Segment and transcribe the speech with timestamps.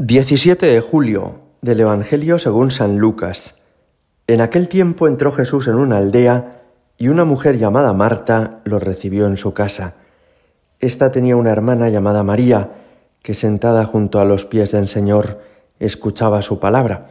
[0.00, 3.56] 17 de julio del Evangelio según San Lucas.
[4.28, 6.62] En aquel tiempo entró Jesús en una aldea
[6.96, 9.94] y una mujer llamada Marta lo recibió en su casa.
[10.78, 12.70] Esta tenía una hermana llamada María,
[13.22, 15.40] que sentada junto a los pies del Señor
[15.80, 17.08] escuchaba su palabra.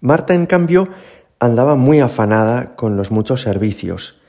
[0.00, 0.90] Marta, en cambio,
[1.40, 4.20] andaba muy afanada con los muchos servicios,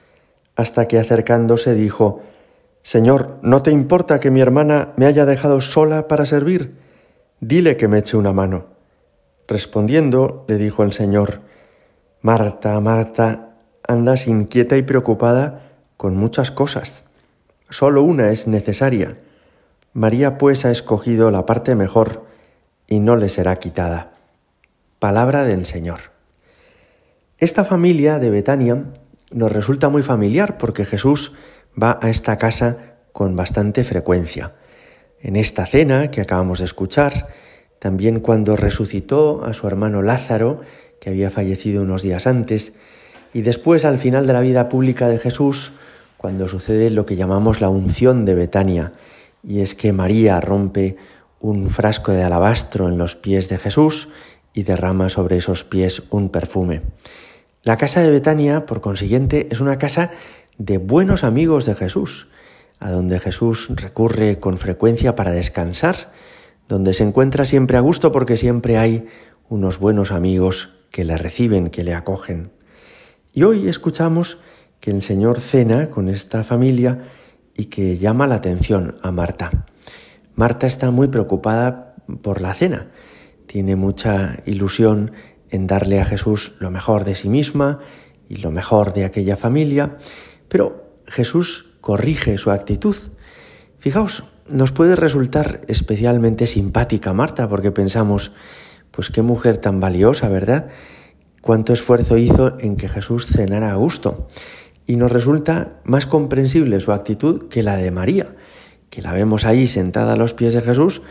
[0.56, 2.24] hasta que acercándose dijo,
[2.82, 6.82] Señor, ¿no te importa que mi hermana me haya dejado sola para servir?
[7.46, 8.68] Dile que me eche una mano.
[9.50, 11.42] Respondiendo, le dijo el Señor,
[12.22, 17.04] Marta, Marta, andas inquieta y preocupada con muchas cosas.
[17.70, 19.18] Solo una es necesaria.
[19.92, 22.24] María pues ha escogido la parte mejor
[22.88, 24.14] y no le será quitada.
[25.00, 26.00] Palabra del Señor.
[27.40, 28.86] Esta familia de Betania
[29.32, 31.34] nos resulta muy familiar porque Jesús
[31.76, 34.54] va a esta casa con bastante frecuencia
[35.24, 37.28] en esta cena que acabamos de escuchar,
[37.80, 40.62] también cuando resucitó a su hermano Lázaro,
[41.00, 42.74] que había fallecido unos días antes,
[43.34, 45.74] y después al final de la vida pública de Jesús,
[46.18, 48.92] cuando sucede lo que llamamos la unción de Betania,
[49.44, 50.98] y es que María rompe
[51.40, 54.10] un frasco de alabastro en los pies de Jesús
[54.54, 56.82] y derrama sobre esos pies un perfume.
[57.64, 60.12] La casa de Betania, por consiguiente, es una casa
[60.58, 62.28] de buenos amigos de Jesús,
[62.84, 66.12] a donde Jesús recurre con frecuencia para descansar,
[66.68, 69.08] donde se encuentra siempre a gusto porque siempre hay
[69.48, 72.52] unos buenos amigos que le reciben, que le acogen.
[73.34, 74.40] Y hoy escuchamos
[74.82, 77.06] que el Señor cena con esta familia
[77.56, 79.66] y que llama la atención a Marta.
[80.36, 82.92] Marta está muy preocupada por la cena,
[83.48, 85.12] tiene mucha ilusión
[85.50, 87.80] en darle a Jesús lo mejor de sí misma
[88.28, 89.98] y lo mejor de aquella familia,
[90.50, 92.96] pero Jesús corrige su actitud.
[93.78, 98.32] Fijaos, nos puede resultar especialmente simpática Marta porque pensamos,
[98.90, 100.70] pues qué mujer tan valiosa, ¿verdad?
[101.42, 104.30] Cuánto esfuerzo hizo en que Jesús cenara a gusto.
[104.88, 108.34] Y nos resulta más comprensible su actitud que la de María,
[108.90, 111.02] que la vemos ahí sentada a los pies de Jesús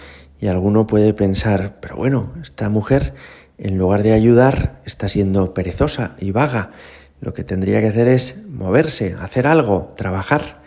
[0.41, 3.13] y alguno puede pensar, pero bueno, esta mujer
[3.59, 6.71] en lugar de ayudar está siendo perezosa y vaga.
[7.21, 10.62] Lo que tendría que hacer es moverse, hacer algo, trabajar.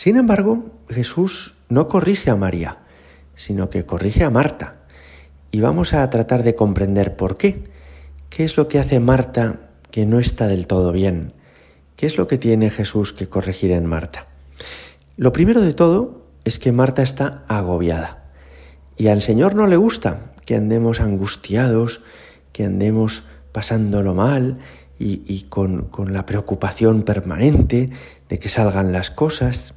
[0.00, 2.78] Sin embargo, Jesús no corrige a María,
[3.36, 4.76] sino que corrige a Marta.
[5.50, 7.64] Y vamos a tratar de comprender por qué.
[8.30, 11.34] ¿Qué es lo que hace Marta que no está del todo bien?
[11.96, 14.28] ¿Qué es lo que tiene Jesús que corregir en Marta?
[15.18, 18.30] Lo primero de todo es que Marta está agobiada.
[18.96, 22.00] Y al Señor no le gusta que andemos angustiados,
[22.54, 24.60] que andemos pasándolo mal
[24.98, 27.90] y, con, con la preocupación permanente
[28.30, 29.74] de que salgan las cosas.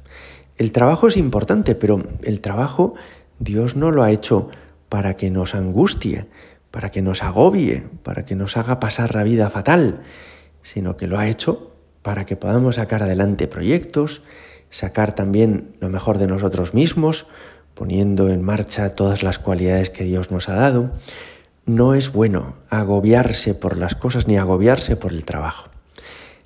[0.56, 2.94] El trabajo es importante, pero el trabajo
[3.38, 4.48] Dios no lo ha hecho
[4.88, 6.26] para que nos angustie,
[6.70, 10.02] para que nos agobie, para que nos haga pasar la vida fatal,
[10.62, 11.72] sino que lo ha hecho
[12.02, 14.22] para que podamos sacar adelante proyectos,
[14.70, 17.26] sacar también lo mejor de nosotros mismos,
[17.74, 20.92] poniendo en marcha todas las cualidades que Dios nos ha dado.
[21.66, 25.70] No es bueno agobiarse por las cosas ni agobiarse por el trabajo.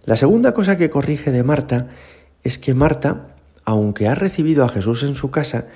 [0.05, 1.89] La segunda cosa que corrige de Marta
[2.45, 3.28] es que Marta
[3.69, 5.67] aunque ha recibido a Jesús en su casa,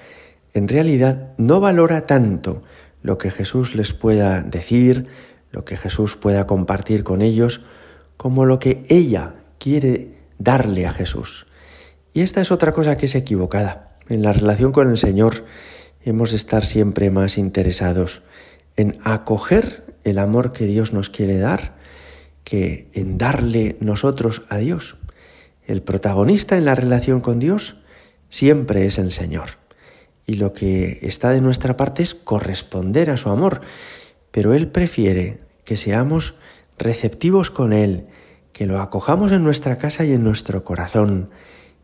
[0.54, 2.62] en realidad no valora tanto
[3.03, 5.08] lo que Jesús les pueda decir,
[5.50, 7.60] lo que Jesús pueda compartir con ellos,
[8.16, 11.47] como lo que ella quiere darle a Jesús.
[12.14, 13.98] Y esta es otra cosa que es equivocada.
[14.09, 15.44] En la relación con el Señor
[16.03, 18.22] hemos de estar siempre más interesados
[18.76, 21.74] en acoger el amor que Dios nos quiere dar
[22.42, 24.97] que en darle nosotros a Dios.
[25.66, 27.76] El protagonista en la relación con Dios
[28.32, 29.59] siempre es el Señor.
[30.26, 33.60] Y lo que está de nuestra parte es corresponder a su amor.
[34.31, 36.34] Pero Él prefiere que seamos
[36.78, 38.06] receptivos con Él,
[38.54, 41.28] que lo acojamos en nuestra casa y en nuestro corazón,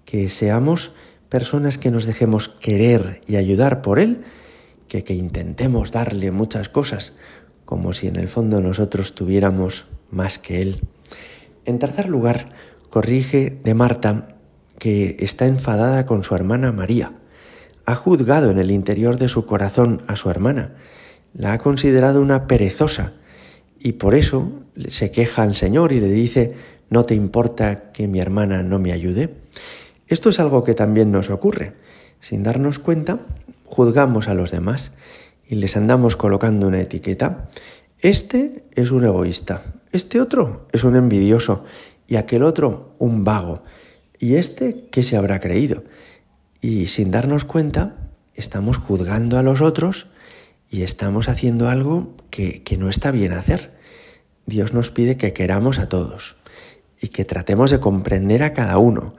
[0.07, 0.93] que seamos
[1.29, 4.25] personas que nos dejemos querer y ayudar por Él,
[4.89, 7.13] que, que intentemos darle muchas cosas,
[7.67, 10.81] como si en el fondo nosotros tuviéramos más que Él.
[11.67, 12.49] En tercer lugar,
[12.89, 14.38] corrige de Marta
[14.79, 17.13] que está enfadada con su hermana María.
[17.85, 20.75] Ha juzgado en el interior de su corazón a su hermana,
[21.35, 23.13] la ha considerado una perezosa
[23.79, 24.51] y por eso
[24.89, 26.55] se queja al Señor y le dice,
[26.91, 29.35] ¿no te importa que mi hermana no me ayude?
[30.07, 31.75] Esto es algo que también nos ocurre.
[32.21, 33.21] Sin darnos cuenta,
[33.65, 34.93] juzgamos a los demás
[35.47, 37.49] y les andamos colocando una etiqueta.
[38.01, 41.65] Este es un egoísta, este otro es un envidioso
[42.07, 43.63] y aquel otro un vago.
[44.19, 45.85] ¿Y este qué se habrá creído?
[46.61, 47.97] Y sin darnos cuenta,
[48.35, 50.09] estamos juzgando a los otros
[50.71, 53.73] y estamos haciendo algo que, que no está bien hacer.
[54.47, 56.37] Dios nos pide que queramos a todos
[57.01, 59.15] y que tratemos de comprender a cada uno,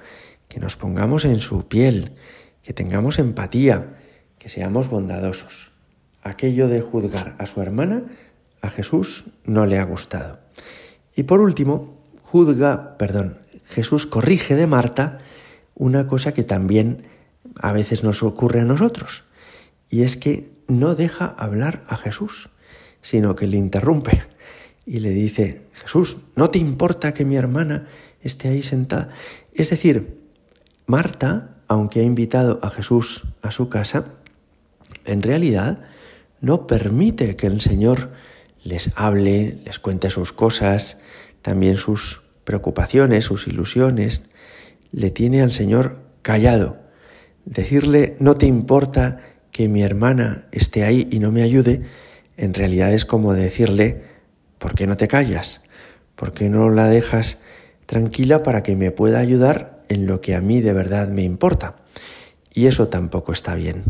[0.48, 2.14] que nos pongamos en su piel,
[2.64, 3.98] que tengamos empatía,
[4.38, 5.72] que seamos bondadosos.
[6.22, 8.04] Aquello de juzgar a su hermana,
[8.62, 10.40] a Jesús no le ha gustado.
[11.16, 15.20] Y por último, juzga, perdón, Jesús corrige de Marta
[15.76, 17.08] una cosa que también
[17.56, 19.24] a veces nos ocurre a nosotros,
[19.90, 22.50] y es que no deja hablar a Jesús,
[23.02, 24.24] sino que le interrumpe
[24.86, 27.88] y le dice, Jesús, ¿no te importa que mi hermana
[28.22, 29.10] esté ahí sentada?
[29.54, 30.20] Es decir,
[30.86, 34.06] Marta, aunque ha invitado a Jesús a su casa,
[35.06, 35.84] en realidad
[36.42, 38.12] no permite que el Señor
[38.64, 40.98] les hable, les cuente sus cosas,
[41.42, 44.24] también sus preocupaciones, sus ilusiones.
[44.92, 46.78] Le tiene al Señor callado.
[47.46, 49.20] Decirle, no te importa
[49.52, 51.84] que mi hermana esté ahí y no me ayude,
[52.38, 54.02] en realidad es como decirle,
[54.58, 55.62] ¿por qué no te callas?
[56.16, 57.38] ¿Por qué no la dejas
[57.86, 61.76] tranquila para que me pueda ayudar en lo que a mí de verdad me importa?
[62.52, 63.84] Y eso tampoco está bien.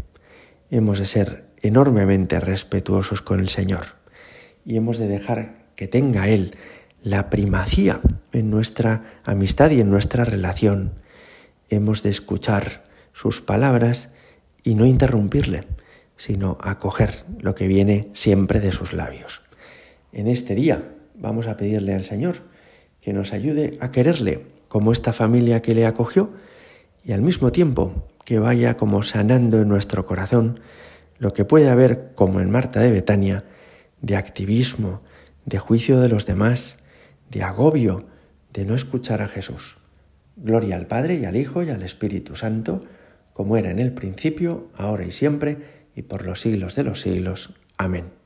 [0.69, 3.95] Hemos de ser enormemente respetuosos con el Señor
[4.65, 6.57] y hemos de dejar que tenga Él
[7.03, 8.01] la primacía
[8.31, 10.93] en nuestra amistad y en nuestra relación.
[11.69, 14.09] Hemos de escuchar sus palabras
[14.63, 15.65] y no interrumpirle,
[16.17, 19.41] sino acoger lo que viene siempre de sus labios.
[20.11, 20.83] En este día
[21.15, 22.37] vamos a pedirle al Señor
[23.01, 26.31] que nos ayude a quererle como esta familia que le acogió
[27.03, 30.59] y al mismo tiempo que vaya como sanando en nuestro corazón
[31.17, 33.43] lo que puede haber, como en Marta de Betania,
[34.01, 35.01] de activismo,
[35.45, 36.78] de juicio de los demás,
[37.29, 38.05] de agobio,
[38.53, 39.77] de no escuchar a Jesús.
[40.35, 42.83] Gloria al Padre y al Hijo y al Espíritu Santo,
[43.33, 45.57] como era en el principio, ahora y siempre,
[45.95, 47.53] y por los siglos de los siglos.
[47.77, 48.18] Amén.